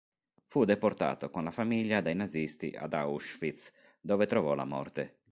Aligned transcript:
Fu 0.47 0.65
deportato 0.65 1.29
con 1.29 1.43
la 1.43 1.51
famiglia 1.51 2.01
dai 2.01 2.15
nazisti 2.15 2.73
ad 2.75 2.93
Auschwitz, 2.95 3.71
dove 4.01 4.25
trovò 4.25 4.55
la 4.55 4.65
morte. 4.65 5.17